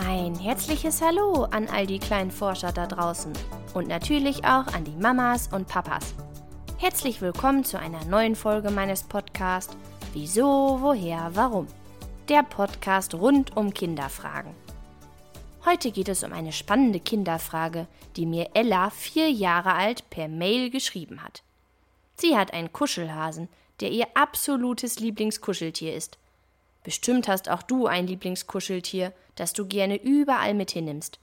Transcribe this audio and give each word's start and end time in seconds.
Ein 0.00 0.36
herzliches 0.36 1.02
Hallo 1.02 1.48
an 1.50 1.66
all 1.66 1.84
die 1.84 1.98
kleinen 1.98 2.30
Forscher 2.30 2.70
da 2.70 2.86
draußen 2.86 3.32
und 3.74 3.88
natürlich 3.88 4.44
auch 4.44 4.68
an 4.68 4.84
die 4.84 4.94
Mamas 4.94 5.48
und 5.48 5.66
Papas. 5.66 6.14
Herzlich 6.76 7.20
willkommen 7.20 7.64
zu 7.64 7.80
einer 7.80 8.04
neuen 8.04 8.36
Folge 8.36 8.70
meines 8.70 9.02
Podcasts 9.02 9.76
Wieso, 10.12 10.78
woher, 10.80 11.32
warum? 11.34 11.66
Der 12.28 12.44
Podcast 12.44 13.12
rund 13.12 13.56
um 13.56 13.74
Kinderfragen. 13.74 14.52
Heute 15.64 15.90
geht 15.90 16.08
es 16.08 16.22
um 16.22 16.32
eine 16.32 16.52
spannende 16.52 17.00
Kinderfrage, 17.00 17.88
die 18.14 18.26
mir 18.26 18.50
Ella, 18.54 18.90
vier 18.90 19.28
Jahre 19.32 19.74
alt, 19.74 20.08
per 20.10 20.28
Mail 20.28 20.70
geschrieben 20.70 21.24
hat. 21.24 21.42
Sie 22.14 22.36
hat 22.36 22.52
einen 22.52 22.72
Kuschelhasen, 22.72 23.48
der 23.80 23.90
ihr 23.90 24.06
absolutes 24.14 25.00
Lieblingskuscheltier 25.00 25.92
ist. 25.92 26.18
Bestimmt 26.84 27.28
hast 27.28 27.48
auch 27.48 27.62
du 27.62 27.86
ein 27.86 28.06
Lieblingskuscheltier, 28.06 29.12
das 29.34 29.52
du 29.52 29.66
gerne 29.66 30.00
überall 30.00 30.54
mit 30.54 30.70
hinnimmst. 30.70 31.18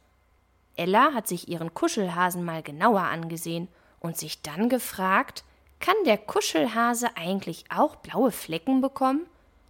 Ella 0.75 1.13
hat 1.13 1.27
sich 1.27 1.47
ihren 1.47 1.73
Kuschelhasen 1.73 2.43
mal 2.43 2.61
genauer 2.61 3.01
angesehen 3.01 3.67
und 3.99 4.17
sich 4.17 4.41
dann 4.41 4.69
gefragt, 4.69 5.43
kann 5.79 5.95
der 6.05 6.17
Kuschelhase 6.17 7.09
eigentlich 7.15 7.65
auch 7.69 7.95
blaue 7.97 8.31
Flecken 8.31 8.81
bekommen? 8.81 9.25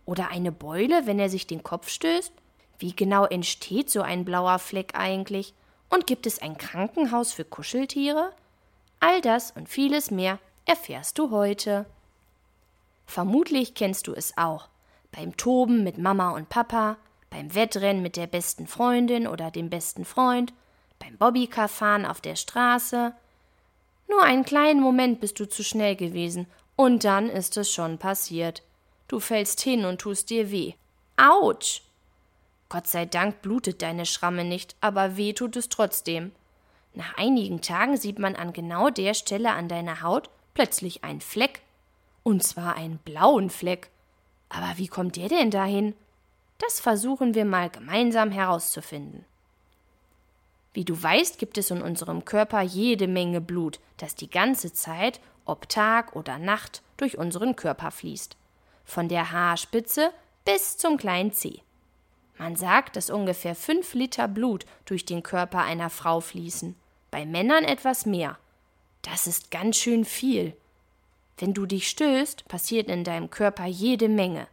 Oder 0.06 0.30
eine 0.30 0.52
Beule, 0.52 1.08
wenn 1.08 1.20
er 1.20 1.30
sich 1.30 1.48
den 1.48 1.64
Kopf 1.64 1.90
stößt? 1.90 2.32
Wie 2.78 2.96
genau 2.96 3.26
entsteht 3.26 3.90
so 3.90 4.02
ein 4.02 4.26
blauer 4.26 4.60
Fleck 4.60 4.94
eigentlich? 4.96 5.54
Und 5.90 6.08
gibt 6.08 6.26
es 6.26 6.42
ein 6.42 6.58
Krankenhaus 6.58 7.32
für 7.32 7.46
Kuscheltiere? 7.46 8.32
All 9.00 9.22
das 9.22 9.52
und 9.52 9.70
vieles 9.70 10.12
mehr 10.12 10.40
erfährst 10.66 11.18
du 11.18 11.32
heute. 11.32 11.86
Vermutlich 13.06 13.74
kennst 13.74 14.08
du 14.08 14.14
es 14.14 14.38
auch. 14.38 14.68
Beim 15.16 15.38
Toben 15.38 15.86
mit 15.86 15.98
Mama 15.98 16.32
und 16.32 16.50
Papa, 16.50 16.98
beim 17.30 17.56
Wettrennen 17.56 18.02
mit 18.02 18.18
der 18.18 18.28
besten 18.28 18.68
Freundin 18.68 19.28
oder 19.28 19.50
dem 19.50 19.70
besten 19.70 20.04
Freund, 20.04 20.54
beim 21.00 21.18
Bobbycar-Fahren 21.18 22.06
auf 22.06 22.20
der 22.20 22.36
Straße. 22.36 23.14
Nur 24.10 24.24
einen 24.24 24.44
kleinen 24.44 24.82
Moment 24.82 25.22
bist 25.22 25.40
du 25.40 25.48
zu 25.48 25.64
schnell 25.64 25.96
gewesen 25.96 26.48
und 26.76 27.06
dann 27.06 27.30
ist 27.30 27.56
es 27.56 27.72
schon 27.72 27.98
passiert. 27.98 28.62
Du 29.08 29.22
fällst 29.22 29.62
hin 29.62 29.86
und 29.86 30.02
tust 30.02 30.30
dir 30.30 30.52
weh. 30.52 30.74
Autsch! 31.16 31.82
Gott 32.68 32.88
sei 32.88 33.06
Dank 33.06 33.42
blutet 33.42 33.82
deine 33.82 34.06
Schramme 34.06 34.44
nicht, 34.44 34.76
aber 34.82 35.16
weh 35.16 35.32
tut 35.32 35.56
es 35.56 35.70
trotzdem. 35.70 36.34
Nach 36.94 37.16
einigen 37.18 37.62
Tagen 37.62 37.96
sieht 37.96 38.20
man 38.20 38.36
an 38.36 38.52
genau 38.52 38.90
der 38.90 39.14
Stelle 39.14 39.52
an 39.52 39.70
deiner 39.70 40.02
Haut 40.02 40.30
plötzlich 40.54 41.06
einen 41.06 41.22
Fleck. 41.22 41.62
Und 42.24 42.44
zwar 42.44 42.76
einen 42.76 42.98
blauen 42.98 43.50
Fleck. 43.50 43.92
Aber 44.50 44.78
wie 44.78 44.88
kommt 44.88 45.16
der 45.16 45.30
denn 45.30 45.52
dahin? 45.52 45.96
Das 46.58 46.80
versuchen 46.80 47.36
wir 47.36 47.46
mal 47.46 47.70
gemeinsam 47.70 48.32
herauszufinden. 48.32 49.26
Wie 50.74 50.86
du 50.86 51.02
weißt, 51.02 51.40
gibt 51.40 51.58
es 51.58 51.72
in 51.72 51.82
unserem 51.82 52.26
Körper 52.26 52.62
jede 52.62 53.08
Menge 53.08 53.42
Blut, 53.42 53.80
das 53.98 54.16
die 54.16 54.30
ganze 54.30 54.74
Zeit, 54.74 55.22
ob 55.46 55.70
Tag 55.70 56.16
oder 56.16 56.38
Nacht, 56.38 56.82
durch 56.98 57.18
unseren 57.18 57.56
Körper 57.56 57.92
fließt. 57.92 58.36
Von 58.84 59.08
der 59.08 59.32
Haarspitze 59.32 60.12
bis 60.44 60.78
zum 60.78 60.98
kleinen 60.98 61.34
Zeh. 61.34 61.62
Man 62.38 62.56
sagt, 62.56 62.96
dass 62.96 63.10
ungefähr 63.10 63.56
fünf 63.56 63.94
Liter 63.94 64.28
Blut 64.28 64.66
durch 64.86 65.06
den 65.06 65.24
Körper 65.24 65.60
einer 65.60 65.90
Frau 65.90 66.20
fließen, 66.20 66.76
bei 67.10 67.26
Männern 67.26 67.64
etwas 67.64 68.06
mehr. 68.06 68.38
Das 69.02 69.28
ist 69.28 69.52
ganz 69.52 69.78
schön 69.78 70.04
viel. 70.04 70.56
Wenn 71.38 71.54
du 71.54 71.66
dich 71.66 71.90
stößt, 71.90 72.48
passiert 72.48 72.88
in 72.90 73.04
deinem 73.04 73.30
Körper 73.30 73.66
jede 73.66 74.08
Menge. 74.08 74.48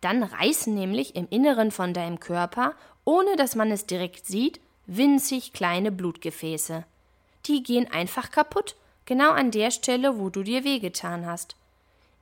Dann 0.00 0.22
reißen 0.22 0.74
nämlich 0.74 1.14
im 1.14 1.28
Inneren 1.28 1.70
von 1.70 1.92
deinem 1.92 2.20
Körper, 2.20 2.74
ohne 3.04 3.36
dass 3.36 3.54
man 3.54 3.70
es 3.70 3.86
direkt 3.86 4.26
sieht, 4.26 4.60
winzig 4.86 5.52
kleine 5.52 5.92
Blutgefäße. 5.92 6.84
Die 7.46 7.62
gehen 7.62 7.90
einfach 7.90 8.30
kaputt, 8.30 8.76
genau 9.04 9.30
an 9.30 9.50
der 9.50 9.70
Stelle, 9.70 10.18
wo 10.18 10.30
du 10.30 10.42
dir 10.42 10.64
wehgetan 10.64 11.26
hast. 11.26 11.56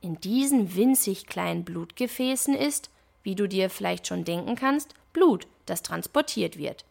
In 0.01 0.19
diesen 0.19 0.75
winzig 0.75 1.27
kleinen 1.27 1.63
Blutgefäßen 1.63 2.55
ist, 2.55 2.89
wie 3.23 3.35
du 3.35 3.47
dir 3.47 3.69
vielleicht 3.69 4.07
schon 4.07 4.23
denken 4.23 4.55
kannst, 4.55 4.93
Blut, 5.13 5.47
das 5.65 5.83
transportiert 5.83 6.57
wird. 6.57 6.85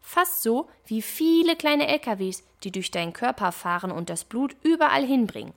Fast 0.00 0.42
so 0.42 0.68
wie 0.86 1.02
viele 1.02 1.56
kleine 1.56 1.88
LKWs, 1.88 2.44
die 2.62 2.70
durch 2.70 2.90
deinen 2.90 3.12
Körper 3.12 3.52
fahren 3.52 3.90
und 3.90 4.08
das 4.08 4.24
Blut 4.24 4.56
überall 4.62 5.04
hinbringen. 5.04 5.52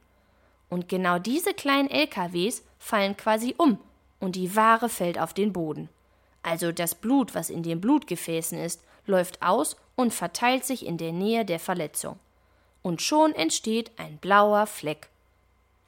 Und 0.69 0.87
genau 0.87 1.19
diese 1.19 1.53
kleinen 1.53 1.89
LKWs 1.89 2.63
fallen 2.77 3.17
quasi 3.17 3.55
um 3.57 3.79
und 4.19 4.35
die 4.35 4.55
Ware 4.55 4.89
fällt 4.89 5.19
auf 5.19 5.33
den 5.33 5.53
Boden. 5.53 5.89
Also 6.43 6.71
das 6.71 6.95
Blut, 6.95 7.35
was 7.35 7.49
in 7.49 7.63
den 7.63 7.81
Blutgefäßen 7.81 8.57
ist, 8.59 8.81
läuft 9.05 9.41
aus 9.41 9.75
und 9.95 10.13
verteilt 10.13 10.65
sich 10.65 10.85
in 10.85 10.97
der 10.97 11.11
Nähe 11.11 11.43
der 11.43 11.59
Verletzung. 11.59 12.19
Und 12.81 13.01
schon 13.01 13.33
entsteht 13.33 13.91
ein 13.97 14.17
blauer 14.17 14.67
Fleck. 14.67 15.09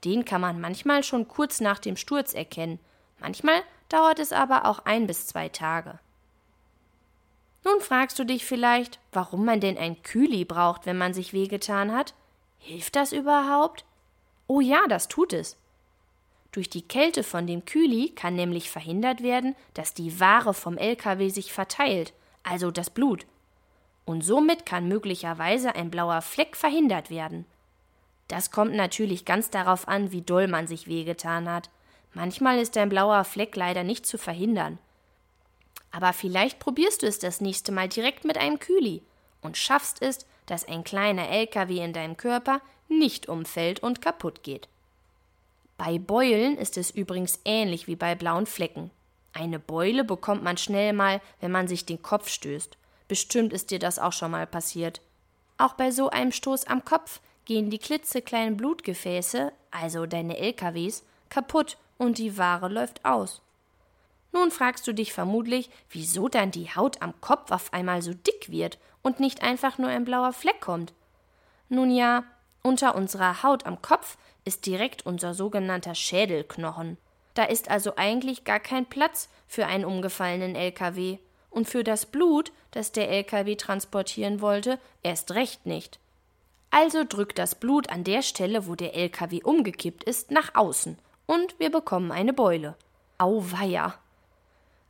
Den 0.03 0.25
kann 0.25 0.41
man 0.41 0.59
manchmal 0.59 1.03
schon 1.03 1.28
kurz 1.28 1.62
nach 1.62 1.80
dem 1.80 1.96
Sturz 1.96 2.34
erkennen, 2.34 2.80
manchmal 3.20 3.62
dauert 3.88 4.20
es 4.20 4.34
aber 4.34 4.66
auch 4.66 4.80
ein 4.86 5.08
bis 5.08 5.28
zwei 5.28 5.50
Tage. 5.50 6.00
Nun 7.64 7.80
fragst 7.80 8.18
du 8.18 8.24
dich 8.24 8.44
vielleicht, 8.44 9.00
warum 9.12 9.46
man 9.46 9.59
denn 9.59 9.78
ein 9.78 10.02
Kühli 10.02 10.46
braucht, 10.46 10.86
wenn 10.86 10.97
man 10.97 11.14
sich 11.14 11.31
wehgetan 11.31 11.94
hat? 11.94 12.16
Hilft 12.58 12.96
das 12.96 13.12
überhaupt? 13.12 13.86
Oh 14.53 14.59
ja, 14.59 14.85
das 14.89 15.07
tut 15.07 15.31
es. 15.31 15.56
Durch 16.51 16.69
die 16.69 16.81
Kälte 16.81 17.23
von 17.23 17.47
dem 17.47 17.63
Kühli 17.63 18.09
kann 18.09 18.35
nämlich 18.35 18.69
verhindert 18.69 19.23
werden, 19.23 19.56
dass 19.75 19.94
die 19.94 20.19
Ware 20.19 20.53
vom 20.53 20.78
LKW 20.78 21.29
sich 21.29 21.53
verteilt, 21.53 22.12
also 22.44 22.69
das 22.69 22.90
Blut. 22.90 23.25
Und 24.03 24.25
somit 24.25 24.66
kann 24.66 24.90
möglicherweise 24.90 25.73
ein 25.73 25.90
blauer 25.90 26.22
Fleck 26.22 26.57
verhindert 26.57 27.09
werden. 27.09 27.45
Das 28.28 28.51
kommt 28.51 28.75
natürlich 28.75 29.23
ganz 29.23 29.51
darauf 29.51 29.88
an, 29.88 30.11
wie 30.11 30.22
doll 30.22 30.50
man 30.50 30.67
sich 30.67 30.85
wehgetan 30.85 31.50
hat. 31.50 31.69
Manchmal 32.13 32.59
ist 32.59 32.75
ein 32.75 32.90
blauer 32.90 33.23
Fleck 33.23 33.56
leider 33.56 33.85
nicht 33.85 34.06
zu 34.06 34.17
verhindern. 34.17 34.79
Aber 35.91 36.11
vielleicht 36.11 36.59
probierst 36.59 37.03
du 37.03 37.07
es 37.07 37.19
das 37.19 37.40
nächste 37.40 37.72
Mal 37.72 37.88
direkt 37.88 38.25
mit 38.25 38.38
einem 38.38 38.59
Kühli 38.59 39.01
und 39.41 39.56
schaffst 39.56 40.01
es, 40.01 40.25
dass 40.45 40.67
ein 40.67 40.84
kleiner 40.84 41.29
LKW 41.29 41.78
in 41.81 41.94
deinem 41.94 42.17
Körper 42.17 42.59
nicht 42.91 43.28
umfällt 43.28 43.81
und 43.81 44.02
kaputt 44.02 44.44
geht. 44.44 44.68
Bei 45.78 45.97
Beulen 45.97 46.57
ist 46.57 46.78
es 46.78 46.91
übrigens 46.91 47.40
ähnlich 47.44 47.88
wie 47.88 47.96
bei 47.96 48.13
blauen 48.13 48.46
Flecken. 48.46 48.91
Eine 49.34 49.59
Beule 49.59 50.03
bekommt 50.03 50.44
man 50.44 50.57
schnell 50.57 50.94
mal, 50.94 51.22
wenn 51.40 51.52
man 51.52 51.68
sich 51.68 51.85
den 51.85 52.02
Kopf 52.03 52.29
stößt. 52.29 52.78
Bestimmt 53.07 53.53
ist 53.53 53.72
dir 53.72 53.79
das 53.79 53.97
auch 53.97 54.13
schon 54.13 54.31
mal 54.31 54.46
passiert. 54.46 55.02
Auch 55.57 55.74
bei 55.74 55.91
so 55.91 56.09
einem 56.09 56.31
Stoß 56.31 56.68
am 56.68 56.85
Kopf 56.85 57.22
gehen 57.46 57.69
die 57.69 57.79
klitzekleinen 57.79 58.57
Blutgefäße, 58.57 59.52
also 59.72 60.06
deine 60.06 60.38
LKWs, 60.38 61.03
kaputt 61.29 61.78
und 61.97 62.18
die 62.18 62.38
Ware 62.38 62.68
läuft 62.68 63.03
aus. 63.06 63.41
Nun 64.34 64.52
fragst 64.52 64.88
du 64.88 64.94
dich 64.94 65.13
vermutlich, 65.13 65.69
wieso 65.90 66.29
dann 66.29 66.52
die 66.52 66.69
Haut 66.69 67.02
am 67.02 67.19
Kopf 67.22 67.52
auf 67.52 67.73
einmal 67.73 68.02
so 68.02 68.13
dick 68.13 68.50
wird 68.50 68.78
und 69.02 69.19
nicht 69.19 69.44
einfach 69.44 69.78
nur 69.78 69.90
ein 69.90 70.06
blauer 70.06 70.31
Fleck 70.34 70.62
kommt. 70.62 70.94
Nun 71.69 71.91
ja, 71.91 72.23
unter 72.63 72.95
unserer 72.95 73.44
Haut 73.44 73.66
am 73.66 73.81
Kopf 73.81 74.17
ist 74.45 74.66
direkt 74.66 75.05
unser 75.05 75.33
sogenannter 75.33 75.95
Schädelknochen. 75.95 76.97
Da 77.33 77.44
ist 77.44 77.69
also 77.69 77.94
eigentlich 77.95 78.44
gar 78.44 78.59
kein 78.59 78.85
Platz 78.85 79.29
für 79.47 79.66
einen 79.67 79.85
umgefallenen 79.85 80.55
LKW 80.55 81.19
und 81.49 81.67
für 81.67 81.83
das 81.83 82.05
Blut, 82.05 82.51
das 82.72 82.91
der 82.91 83.09
LKW 83.09 83.55
transportieren 83.55 84.41
wollte, 84.41 84.79
erst 85.03 85.31
recht 85.31 85.66
nicht. 85.66 85.99
Also 86.72 87.03
drückt 87.08 87.37
das 87.37 87.55
Blut 87.55 87.90
an 87.90 88.03
der 88.03 88.22
Stelle, 88.22 88.67
wo 88.67 88.75
der 88.75 88.96
LKW 88.96 89.43
umgekippt 89.43 90.03
ist, 90.03 90.31
nach 90.31 90.55
außen 90.55 90.97
und 91.25 91.59
wir 91.59 91.69
bekommen 91.69 92.11
eine 92.11 92.34
Beule. 92.34 92.75
Auweia! 93.17 93.96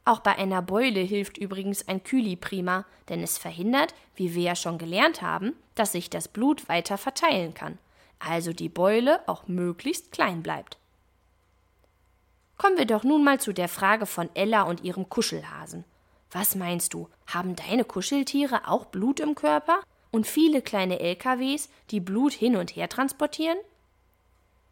Auch 0.03 0.19
bei 0.19 0.35
einer 0.35 0.61
Beule 0.61 0.99
hilft 1.01 1.37
übrigens 1.37 1.87
ein 1.87 2.03
Kühli 2.03 2.35
prima, 2.35 2.85
denn 3.09 3.21
es 3.21 3.37
verhindert, 3.37 3.93
wie 4.15 4.33
wir 4.33 4.43
ja 4.43 4.55
schon 4.55 4.77
gelernt 4.77 5.21
haben, 5.21 5.53
dass 5.75 5.91
sich 5.91 6.09
das 6.09 6.27
Blut 6.27 6.67
weiter 6.69 6.97
verteilen 6.97 7.53
kann, 7.53 7.77
also 8.19 8.51
die 8.51 8.69
Beule 8.69 9.27
auch 9.27 9.47
möglichst 9.47 10.11
klein 10.11 10.41
bleibt. 10.41 10.77
Kommen 12.57 12.77
wir 12.77 12.85
doch 12.85 13.03
nun 13.03 13.23
mal 13.23 13.39
zu 13.39 13.53
der 13.53 13.67
Frage 13.67 14.05
von 14.05 14.29
Ella 14.35 14.63
und 14.63 14.83
ihrem 14.83 15.09
Kuschelhasen. 15.09 15.83
Was 16.31 16.55
meinst 16.55 16.93
du, 16.93 17.09
haben 17.27 17.55
deine 17.55 17.83
Kuscheltiere 17.83 18.67
auch 18.67 18.85
Blut 18.85 19.19
im 19.19 19.35
Körper 19.35 19.81
und 20.11 20.27
viele 20.27 20.61
kleine 20.61 20.99
LKWs, 20.99 21.69
die 21.89 21.99
Blut 21.99 22.33
hin 22.33 22.55
und 22.55 22.75
her 22.75 22.87
transportieren? 22.87 23.57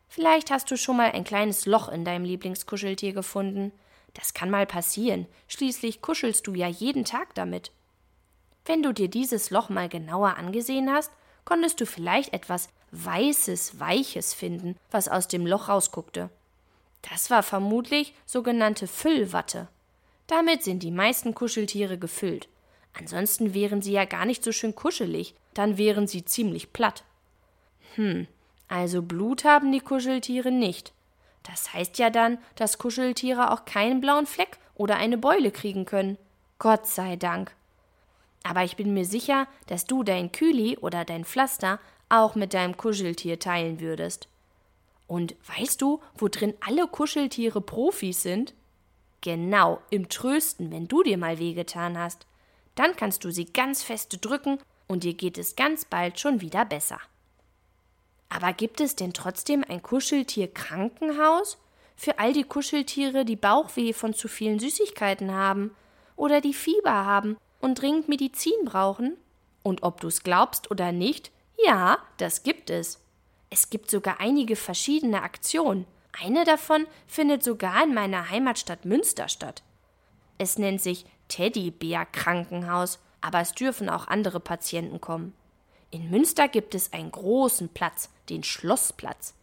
Vielleicht 0.07 0.51
hast 0.51 0.71
du 0.71 0.77
schon 0.77 0.97
mal 0.97 1.11
ein 1.11 1.23
kleines 1.23 1.65
Loch 1.65 1.89
in 1.89 2.05
deinem 2.05 2.25
Lieblingskuscheltier 2.25 3.13
gefunden. 3.13 3.71
Das 4.13 4.33
kann 4.33 4.49
mal 4.49 4.65
passieren, 4.65 5.27
schließlich 5.47 6.01
kuschelst 6.01 6.47
du 6.47 6.53
ja 6.53 6.67
jeden 6.67 7.05
Tag 7.05 7.35
damit. 7.35 7.71
Wenn 8.65 8.83
du 8.83 8.93
dir 8.93 9.07
dieses 9.07 9.49
Loch 9.49 9.69
mal 9.69 9.89
genauer 9.89 10.37
angesehen 10.37 10.91
hast, 10.91 11.11
konntest 11.45 11.81
du 11.81 11.85
vielleicht 11.85 12.33
etwas 12.33 12.69
Weißes, 12.91 13.79
Weiches 13.79 14.33
finden, 14.33 14.75
was 14.91 15.07
aus 15.07 15.27
dem 15.27 15.45
Loch 15.45 15.69
rausguckte. 15.69 16.29
Das 17.01 17.29
war 17.29 17.43
vermutlich 17.43 18.13
sogenannte 18.25 18.87
Füllwatte. 18.87 19.67
Damit 20.27 20.63
sind 20.63 20.83
die 20.83 20.91
meisten 20.91 21.33
Kuscheltiere 21.33 21.97
gefüllt. 21.97 22.47
Ansonsten 22.93 23.53
wären 23.53 23.81
sie 23.81 23.93
ja 23.93 24.05
gar 24.05 24.25
nicht 24.25 24.43
so 24.43 24.51
schön 24.51 24.75
kuschelig, 24.75 25.33
dann 25.53 25.77
wären 25.77 26.07
sie 26.07 26.25
ziemlich 26.25 26.73
platt. 26.73 27.03
Hm, 27.95 28.27
also 28.67 29.01
Blut 29.01 29.45
haben 29.45 29.71
die 29.71 29.79
Kuscheltiere 29.79 30.51
nicht. 30.51 30.93
Das 31.49 31.73
heißt 31.73 31.97
ja 31.97 32.11
dann, 32.11 32.37
dass 32.55 32.77
Kuscheltiere 32.77 33.51
auch 33.51 33.65
keinen 33.65 34.01
blauen 34.01 34.27
Fleck 34.27 34.59
oder 34.75 34.97
eine 34.97 35.17
Beule 35.17 35.51
kriegen 35.51 35.85
können. 35.85 36.17
Gott 36.59 36.85
sei 36.85 37.15
Dank. 37.15 37.55
Aber 38.43 38.63
ich 38.63 38.75
bin 38.75 38.93
mir 38.93 39.05
sicher, 39.05 39.47
dass 39.65 39.85
du 39.85 40.03
dein 40.03 40.31
Küli 40.31 40.77
oder 40.77 41.05
dein 41.05 41.25
Pflaster 41.25 41.79
auch 42.07 42.35
mit 42.35 42.53
deinem 42.53 42.77
Kuscheltier 42.77 43.39
teilen 43.39 43.79
würdest. 43.79 44.27
Und 45.07 45.35
weißt 45.57 45.81
du, 45.81 46.01
wo 46.15 46.27
drin 46.27 46.53
alle 46.65 46.87
Kuscheltiere 46.87 47.61
Profis 47.61 48.21
sind? 48.21 48.53
Genau, 49.21 49.81
im 49.89 50.07
Trösten, 50.07 50.71
wenn 50.71 50.87
du 50.87 51.01
dir 51.01 51.17
mal 51.17 51.39
wehgetan 51.39 51.97
hast. 51.97 52.27
Dann 52.75 52.95
kannst 52.95 53.23
du 53.23 53.31
sie 53.31 53.45
ganz 53.45 53.81
feste 53.81 54.19
drücken 54.19 54.59
und 54.87 55.03
dir 55.03 55.15
geht 55.15 55.39
es 55.39 55.55
ganz 55.55 55.83
bald 55.83 56.19
schon 56.19 56.41
wieder 56.41 56.63
besser. 56.63 56.99
Aber 58.29 58.53
gibt 58.53 58.79
es 58.79 58.95
denn 58.95 59.13
trotzdem 59.13 59.65
ein 59.67 59.81
Kuscheltier-Krankenhaus? 59.81 61.57
Für 61.95 62.19
all 62.19 62.31
die 62.31 62.43
Kuscheltiere, 62.43 63.25
die 63.25 63.35
Bauchweh 63.35 63.91
von 63.91 64.13
zu 64.13 64.27
vielen 64.27 64.59
Süßigkeiten 64.59 65.33
haben 65.33 65.75
oder 66.15 66.39
die 66.39 66.53
Fieber 66.53 67.05
haben 67.05 67.37
und 67.59 67.81
dringend 67.81 68.07
Medizin 68.07 68.65
brauchen? 68.65 69.17
Und 69.63 69.83
ob 69.83 69.99
du 69.99 70.07
es 70.07 70.23
glaubst 70.23 70.71
oder 70.71 70.91
nicht, 70.91 71.31
ja, 71.65 71.97
das 72.17 72.43
gibt 72.43 72.69
es. 72.69 72.99
Es 73.49 73.69
gibt 73.69 73.89
sogar 73.89 74.19
einige 74.19 74.55
verschiedene 74.55 75.23
Aktionen. 75.23 75.85
Eine 76.23 76.45
davon 76.45 76.87
findet 77.07 77.43
sogar 77.43 77.83
in 77.83 77.93
meiner 77.93 78.29
Heimatstadt 78.29 78.85
Münster 78.85 79.27
statt. 79.27 79.63
Es 80.37 80.57
nennt 80.57 80.81
sich 80.81 81.05
Teddybär 81.27 82.05
Krankenhaus, 82.05 82.99
aber 83.21 83.39
es 83.41 83.53
dürfen 83.53 83.89
auch 83.89 84.07
andere 84.07 84.39
Patienten 84.39 85.01
kommen. 85.01 85.33
In 85.91 86.09
Münster 86.11 86.47
gibt 86.47 86.75
es 86.75 86.93
einen 86.93 87.11
großen 87.11 87.69
Platz, 87.69 88.09
den 88.29 88.43
Schlossplatz. 88.43 89.33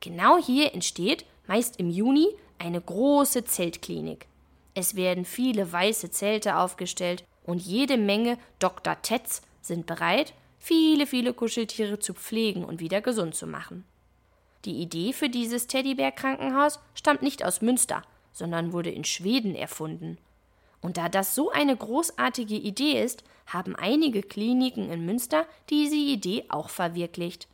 Genau 0.00 0.36
hier 0.36 0.74
entsteht, 0.74 1.24
meist 1.46 1.78
im 1.78 1.90
Juni, 1.90 2.28
eine 2.58 2.80
große 2.80 3.44
Zeltklinik. 3.44 4.26
Es 4.74 4.96
werden 4.96 5.24
viele 5.24 5.72
weiße 5.72 6.10
Zelte 6.10 6.56
aufgestellt 6.56 7.24
und 7.44 7.62
jede 7.62 7.96
Menge 7.96 8.38
Dr. 8.58 9.00
Tetz 9.00 9.42
sind 9.62 9.86
bereit, 9.86 10.34
viele, 10.58 11.06
viele 11.06 11.32
Kuscheltiere 11.32 11.98
zu 11.98 12.12
pflegen 12.12 12.64
und 12.64 12.80
wieder 12.80 13.00
gesund 13.00 13.34
zu 13.34 13.46
machen. 13.46 13.84
Die 14.64 14.80
Idee 14.80 15.12
für 15.12 15.28
dieses 15.28 15.66
Teddybär-Krankenhaus 15.66 16.80
stammt 16.94 17.22
nicht 17.22 17.44
aus 17.44 17.62
Münster, 17.62 18.02
sondern 18.32 18.72
wurde 18.72 18.90
in 18.90 19.04
Schweden 19.04 19.54
erfunden. 19.54 20.18
Und 20.84 20.98
da 20.98 21.08
das 21.08 21.34
so 21.34 21.50
eine 21.50 21.74
großartige 21.74 22.56
Idee 22.56 23.02
ist, 23.02 23.24
haben 23.46 23.74
einige 23.74 24.22
Kliniken 24.22 24.90
in 24.90 25.06
Münster 25.06 25.46
diese 25.70 25.96
Idee 25.96 26.44
auch 26.50 26.68
verwirklicht. 26.68 27.48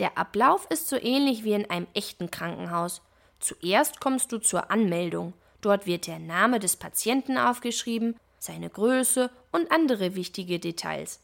Der 0.00 0.18
Ablauf 0.18 0.66
ist 0.68 0.88
so 0.88 0.96
ähnlich 0.96 1.44
wie 1.44 1.52
in 1.52 1.70
einem 1.70 1.86
echten 1.94 2.32
Krankenhaus. 2.32 3.00
Zuerst 3.38 4.00
kommst 4.00 4.32
du 4.32 4.38
zur 4.38 4.72
Anmeldung. 4.72 5.34
Dort 5.60 5.86
wird 5.86 6.08
der 6.08 6.18
Name 6.18 6.58
des 6.58 6.74
Patienten 6.74 7.38
aufgeschrieben, 7.38 8.16
seine 8.40 8.68
Größe 8.68 9.30
und 9.52 9.70
andere 9.70 10.16
wichtige 10.16 10.58
Details. 10.58 11.20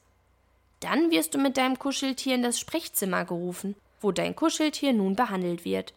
Dann 0.78 1.10
wirst 1.10 1.34
du 1.34 1.38
mit 1.38 1.56
deinem 1.56 1.80
Kuscheltier 1.80 2.36
in 2.36 2.44
das 2.44 2.60
Sprechzimmer 2.60 3.24
gerufen, 3.24 3.74
wo 4.00 4.12
dein 4.12 4.36
Kuscheltier 4.36 4.92
nun 4.92 5.16
behandelt 5.16 5.64
wird. 5.64 5.94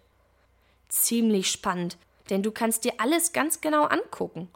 Ziemlich 0.90 1.52
spannend, 1.52 1.98
denn 2.32 2.42
du 2.42 2.52
kannst 2.52 2.86
dir 2.86 2.94
alles 2.98 3.34
ganz 3.34 3.62
genau 3.62 3.84
angucken. 3.84 4.50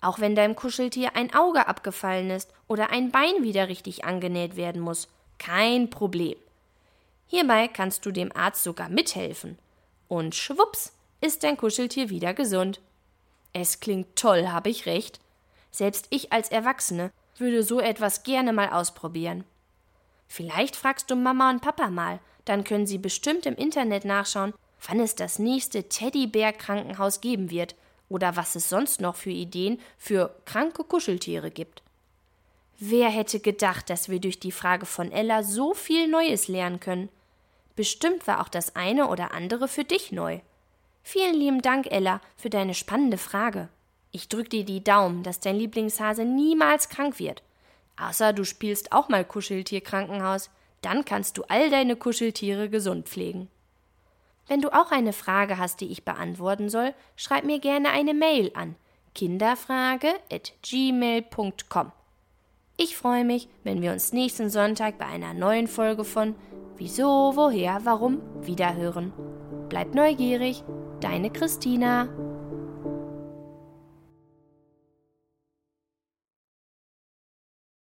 Auch 0.00 0.18
wenn 0.18 0.34
deinem 0.34 0.56
Kuscheltier 0.56 1.14
ein 1.14 1.34
Auge 1.34 1.66
abgefallen 1.66 2.30
ist 2.30 2.52
oder 2.68 2.90
ein 2.90 3.10
Bein 3.10 3.42
wieder 3.42 3.68
richtig 3.68 4.04
angenäht 4.04 4.56
werden 4.56 4.80
muss, 4.80 5.08
kein 5.38 5.90
Problem. 5.90 6.36
Hierbei 7.26 7.68
kannst 7.68 8.06
du 8.06 8.10
dem 8.10 8.34
Arzt 8.34 8.64
sogar 8.64 8.88
mithelfen. 8.88 9.58
Und 10.08 10.34
schwupps 10.34 10.92
ist 11.20 11.44
dein 11.44 11.56
Kuscheltier 11.56 12.10
wieder 12.10 12.34
gesund. 12.34 12.80
Es 13.52 13.80
klingt 13.80 14.16
toll, 14.16 14.48
habe 14.48 14.70
ich 14.70 14.86
recht. 14.86 15.20
Selbst 15.70 16.06
ich 16.10 16.32
als 16.32 16.48
Erwachsene 16.48 17.12
würde 17.36 17.62
so 17.62 17.80
etwas 17.80 18.22
gerne 18.22 18.52
mal 18.52 18.70
ausprobieren. 18.70 19.44
Vielleicht 20.28 20.76
fragst 20.76 21.10
du 21.10 21.16
Mama 21.16 21.50
und 21.50 21.60
Papa 21.60 21.90
mal, 21.90 22.20
dann 22.44 22.64
können 22.64 22.86
sie 22.86 22.98
bestimmt 22.98 23.46
im 23.46 23.54
Internet 23.54 24.04
nachschauen, 24.04 24.54
wann 24.86 25.00
es 25.00 25.14
das 25.14 25.38
nächste 25.38 25.88
Teddybär-Krankenhaus 25.88 27.20
geben 27.20 27.50
wird 27.50 27.74
oder 28.10 28.36
was 28.36 28.54
es 28.56 28.68
sonst 28.68 29.00
noch 29.00 29.16
für 29.16 29.30
Ideen 29.30 29.80
für 29.96 30.34
kranke 30.44 30.84
Kuscheltiere 30.84 31.50
gibt. 31.50 31.82
Wer 32.78 33.08
hätte 33.08 33.40
gedacht, 33.40 33.88
dass 33.88 34.10
wir 34.10 34.20
durch 34.20 34.40
die 34.40 34.52
Frage 34.52 34.84
von 34.84 35.12
Ella 35.12 35.42
so 35.42 35.72
viel 35.72 36.08
Neues 36.08 36.48
lernen 36.48 36.80
können? 36.80 37.08
Bestimmt 37.76 38.26
war 38.26 38.42
auch 38.42 38.48
das 38.48 38.76
eine 38.76 39.08
oder 39.08 39.32
andere 39.32 39.68
für 39.68 39.84
dich 39.84 40.12
neu. 40.12 40.40
Vielen 41.02 41.34
lieben 41.34 41.62
Dank, 41.62 41.86
Ella, 41.90 42.20
für 42.36 42.50
deine 42.50 42.74
spannende 42.74 43.16
Frage. 43.18 43.68
Ich 44.12 44.28
drück 44.28 44.50
dir 44.50 44.64
die 44.64 44.82
Daumen, 44.82 45.22
dass 45.22 45.40
dein 45.40 45.56
Lieblingshase 45.56 46.24
niemals 46.24 46.88
krank 46.88 47.18
wird. 47.18 47.42
Außer 47.96 48.32
du 48.32 48.44
spielst 48.44 48.92
auch 48.92 49.08
mal 49.08 49.24
Kuscheltierkrankenhaus, 49.24 50.50
dann 50.82 51.04
kannst 51.04 51.38
du 51.38 51.42
all 51.44 51.70
deine 51.70 51.96
Kuscheltiere 51.96 52.68
gesund 52.68 53.08
pflegen. 53.08 53.48
Wenn 54.46 54.60
du 54.60 54.72
auch 54.72 54.90
eine 54.90 55.12
Frage 55.12 55.58
hast, 55.58 55.80
die 55.80 55.92
ich 55.92 56.04
beantworten 56.04 56.68
soll, 56.68 56.94
schreib 57.16 57.44
mir 57.44 57.60
gerne 57.60 57.90
eine 57.90 58.14
Mail 58.14 58.50
an 58.54 58.74
kinderfrage@gmail.com. 59.14 61.92
Ich 62.76 62.96
freue 62.96 63.24
mich, 63.24 63.48
wenn 63.62 63.82
wir 63.82 63.92
uns 63.92 64.12
nächsten 64.12 64.48
Sonntag 64.48 64.98
bei 64.98 65.06
einer 65.06 65.34
neuen 65.34 65.68
Folge 65.68 66.04
von 66.04 66.34
Wieso, 66.76 67.32
woher, 67.34 67.80
warum 67.84 68.22
wiederhören. 68.40 69.12
Bleib 69.68 69.94
neugierig, 69.94 70.64
deine 71.00 71.28
Christina. 71.28 72.08